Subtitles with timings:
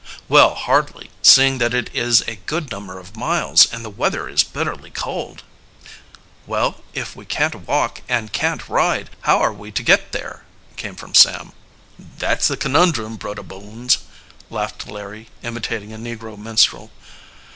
[0.27, 4.41] "Well, hardly, seeing that it is a good number of miles and the weather is
[4.43, 5.43] bitterly cold."
[6.47, 10.43] "Well, if we can't walk and can't ride, how are we to get there?"
[10.75, 11.53] came from Sam.
[11.99, 13.99] "That's the conundrum, Brudder Bones,"
[14.49, 16.89] laughed Larry, imitating a negro minstrel.